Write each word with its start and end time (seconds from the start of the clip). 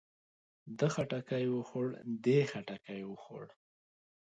ده 0.77 0.87
خټکی 0.93 1.45
وخوړ. 1.55 1.87
دې 2.23 2.39
خټکی 2.51 3.01
وخوړ. 3.11 3.45